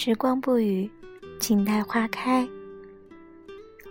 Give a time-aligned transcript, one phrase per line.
[0.00, 0.88] 时光不语，
[1.40, 2.48] 静待花开。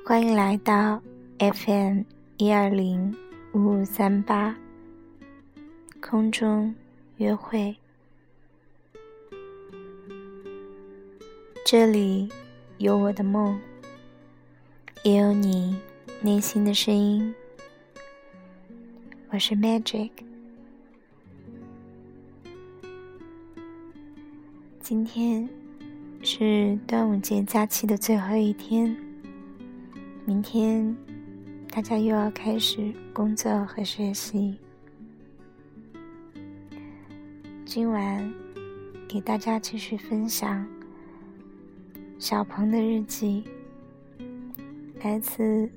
[0.05, 1.01] 欢迎来到
[1.37, 2.03] FM
[2.37, 3.13] 一二零
[3.51, 4.55] 五五三八
[5.99, 6.73] 空中
[7.17, 7.75] 约会。
[11.65, 12.29] 这里
[12.77, 13.59] 有我的梦，
[15.03, 15.77] 也有你
[16.21, 17.35] 内心的声音。
[19.29, 20.11] 我是 Magic。
[24.79, 25.49] 今天
[26.29, 28.93] 是端午节假期的最后一天，
[30.25, 30.93] 明天
[31.71, 34.57] 大家又要开始工作和学习。
[37.63, 38.29] 今晚
[39.07, 40.67] 给大家继续分享
[42.19, 43.45] 小鹏的日记，
[45.01, 45.41] 来自《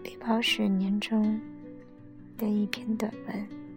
[0.00, 1.40] 背包十年》中
[2.36, 3.67] 的一篇短文。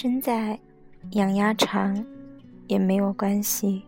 [0.00, 0.56] 身在
[1.14, 2.06] 养鸭场
[2.68, 3.82] 也没有关系。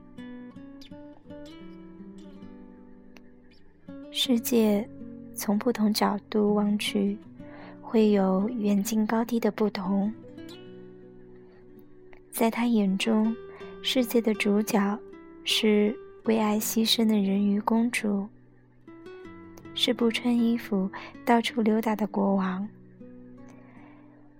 [4.10, 4.84] 世界
[5.36, 7.16] 从不同角度望去，
[7.80, 10.12] 会有远近高低的不同。
[12.32, 13.32] 在他眼中，
[13.80, 14.98] 世界的主角
[15.44, 18.26] 是为爱牺牲的人鱼公主，
[19.76, 20.90] 是不穿衣服
[21.24, 22.68] 到处溜达的国王，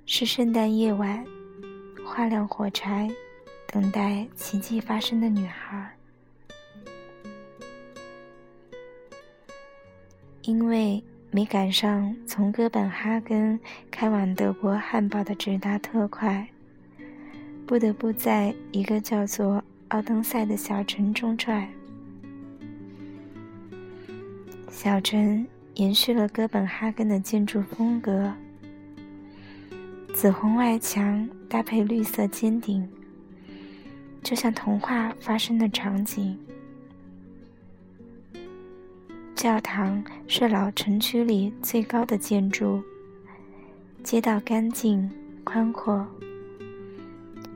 [0.05, 1.25] 是圣诞夜晚。
[2.13, 3.09] 画亮火柴，
[3.69, 5.97] 等待奇迹发生的女孩。
[10.43, 11.01] 因为
[11.31, 13.61] 没赶上从哥本哈根
[13.93, 16.49] 开往德国汉堡的直达特快，
[17.65, 21.69] 不得不在一个叫做奥登塞的小城中转。
[24.69, 28.35] 小城延续了哥本哈根的建筑风格。
[30.21, 32.87] 紫红外墙搭配绿色尖顶，
[34.23, 36.39] 就像童话发生的场景。
[39.35, 42.83] 教堂是老城区里最高的建筑，
[44.03, 45.11] 街道干净
[45.43, 46.07] 宽阔，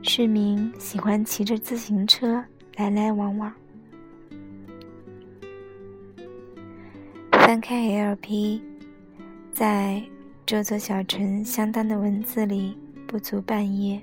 [0.01, 2.43] 市民喜欢骑着自行车
[2.77, 3.53] 来来往往。
[7.29, 8.59] 翻开 LP，
[9.53, 10.01] 在。
[10.45, 13.99] 这座小城相当的文字里不足半页，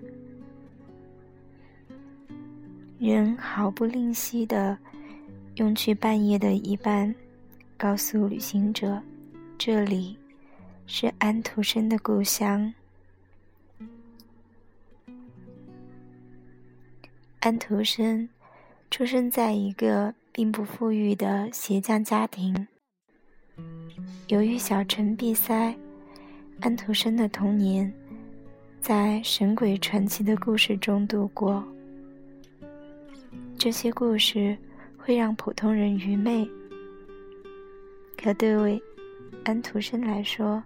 [2.98, 4.76] 人毫不吝惜的
[5.54, 7.14] 用去半页的一半，
[7.76, 9.00] 告诉旅行者，
[9.56, 10.19] 这里
[10.84, 12.74] 是安徒生的故乡。
[17.38, 18.28] 安徒生
[18.91, 22.66] 出生在一个并不富裕的鞋匠家庭，
[24.26, 25.72] 由于小城闭塞。
[26.62, 27.92] 安徒生的童年
[28.80, 31.62] 在神鬼传奇的故事中度过，
[33.58, 34.56] 这些故事
[34.96, 36.48] 会让普通人愚昧，
[38.16, 38.80] 可对
[39.42, 40.62] 安徒生来说，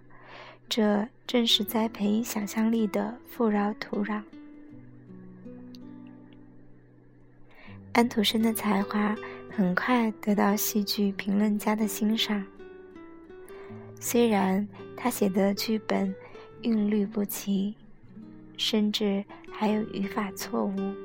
[0.69, 4.21] 这正是栽培想象力的富饶土壤。
[7.93, 9.15] 安徒生的才华
[9.49, 12.45] 很快得到戏剧评论家的欣赏。
[13.99, 14.65] 虽然
[14.95, 16.13] 他写的剧本
[16.61, 17.75] 韵律不齐，
[18.55, 20.95] 甚至还有语法错误，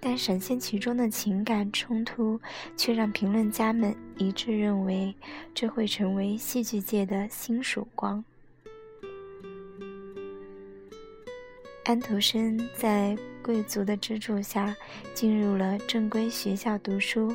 [0.00, 2.40] 但闪现其中的情感冲突
[2.76, 5.14] 却让评论家们一致认为
[5.54, 8.24] 这会成为戏剧界的新曙光。
[11.84, 14.74] 安徒生在贵族的资助下
[15.14, 17.34] 进入了正规学校读书。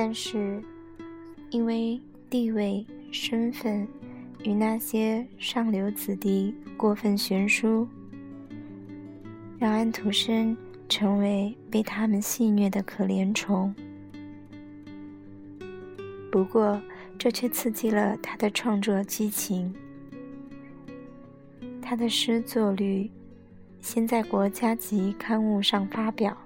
[0.00, 0.62] 但是，
[1.50, 2.00] 因为
[2.30, 3.84] 地位、身份
[4.44, 7.84] 与那些上流子弟过分悬殊，
[9.58, 10.56] 让安徒生
[10.88, 13.74] 成为被他们戏谑的可怜虫。
[16.30, 16.80] 不过，
[17.18, 19.74] 这却刺激了他的创作激情。
[21.82, 23.10] 他的诗作率
[23.80, 26.38] 先在国家级刊物上发表。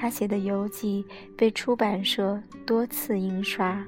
[0.00, 1.04] 他写的游记
[1.36, 3.84] 被出版社多次印刷，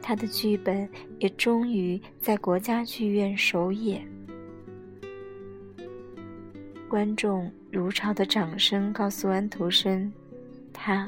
[0.00, 0.88] 他的剧本
[1.18, 4.02] 也终于在国家剧院首演。
[6.88, 10.10] 观众如潮的掌声告诉安徒生，
[10.72, 11.06] 他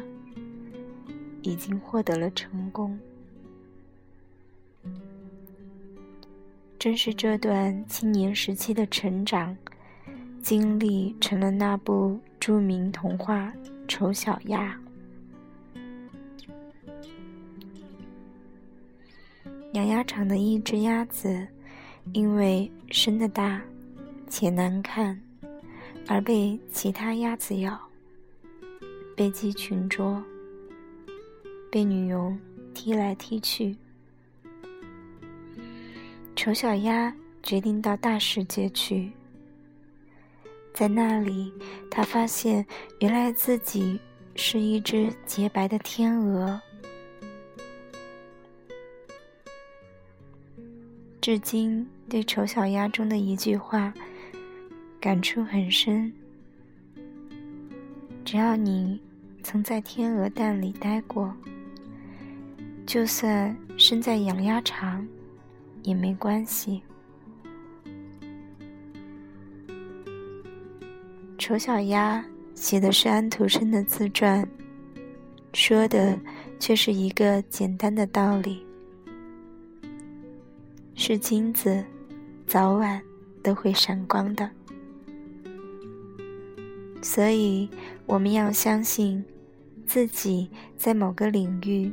[1.41, 2.99] 已经获得了成功。
[6.79, 9.57] 正是这段青年时期的成长
[10.43, 13.53] 经历，成了那部著名童话
[13.89, 14.79] 《丑小鸭》。
[19.73, 21.45] 养鸭场的一只鸭子，
[22.13, 23.61] 因为生的大
[24.29, 25.21] 且难看，
[26.07, 27.77] 而被其他鸭子咬，
[29.17, 30.23] 被鸡群捉，
[31.69, 32.39] 被女佣
[32.73, 33.77] 踢来踢去。
[36.37, 37.13] 丑小鸭
[37.43, 39.11] 决定到大世界去，
[40.77, 41.51] 在那里，
[41.91, 42.67] 他发现
[43.01, 43.99] 原来自己
[44.35, 46.61] 是一只洁白的天鹅。
[51.19, 53.95] 至今对《丑小鸭》中的一句话
[55.01, 56.13] 感触很深：
[58.23, 59.01] 只要你
[59.43, 61.35] 曾在天鹅蛋里待过，
[62.85, 65.09] 就算身在养鸭场
[65.83, 66.83] 也没关系。
[71.47, 72.19] 《丑小鸭》
[72.61, 74.45] 写的是安徒生的自传，
[75.53, 76.19] 说的
[76.59, 78.67] 却是一个简单的道理。
[80.97, 81.85] 是金子，
[82.49, 83.01] 早晚
[83.45, 84.51] 都会闪光的。
[87.01, 87.71] 所以，
[88.07, 89.25] 我们要相信
[89.87, 91.93] 自己在某个领域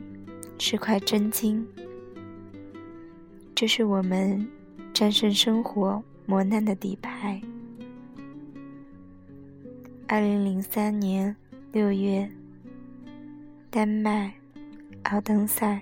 [0.58, 1.64] 是块真金。
[3.54, 4.48] 这是我们
[4.92, 7.40] 战胜生活磨难的底牌。
[10.14, 11.36] 二零零三年
[11.72, 12.30] 六月，
[13.72, 14.32] 丹麦
[15.06, 15.82] 奥登赛。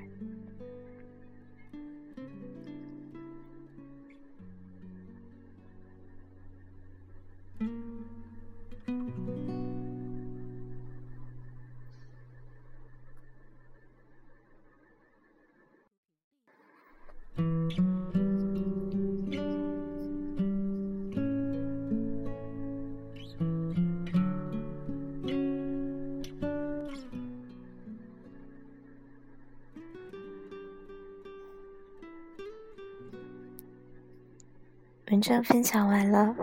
[35.21, 36.35] 文章分享完了，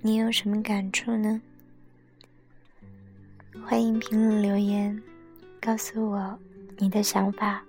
[0.00, 1.42] 你有什么感触呢？
[3.64, 5.02] 欢迎评论留言，
[5.60, 6.38] 告诉我
[6.78, 7.60] 你的想法。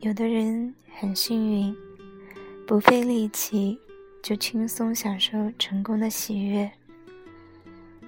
[0.00, 1.76] 有的人很幸运，
[2.66, 3.78] 不费力气
[4.20, 6.68] 就轻松享受成功的喜悦，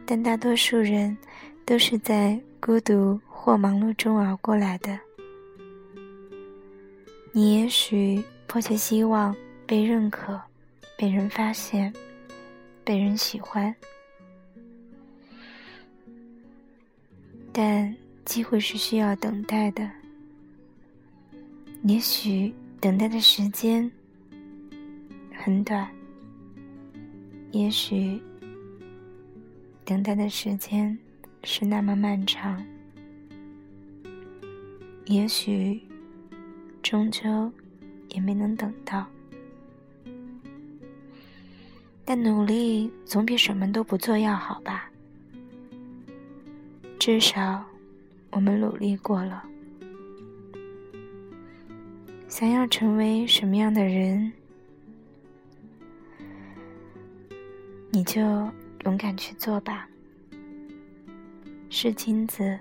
[0.05, 1.17] 但大多数人
[1.64, 3.20] 都是在孤独。
[3.47, 4.99] 或忙碌中熬过来的，
[7.31, 9.33] 你也许迫切希望
[9.65, 10.41] 被认可、
[10.99, 11.95] 被人发现、
[12.83, 13.73] 被人喜欢，
[17.53, 19.88] 但机会是需要等待的。
[21.85, 23.88] 也许等待的时间
[25.33, 25.88] 很短，
[27.53, 28.21] 也许
[29.85, 30.99] 等待的时间
[31.45, 32.61] 是那么漫长。
[35.06, 35.80] 也许，
[36.82, 37.50] 终究
[38.08, 39.06] 也没能等到，
[42.04, 44.90] 但努力总比什么都不做要好吧？
[46.98, 47.64] 至少，
[48.30, 49.44] 我们努力过了。
[52.26, 54.32] 想要成为什么样的人，
[57.90, 58.20] 你就
[58.84, 59.88] 勇敢去做吧。
[61.70, 62.58] 是金子。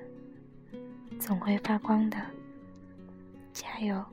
[1.25, 2.17] 总会发光的，
[3.51, 4.05] 加油！